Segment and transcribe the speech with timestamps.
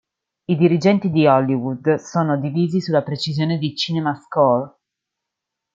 [0.47, 4.77] I dirigenti di Hollywood sono divisi sulla precisione di CinemaScore.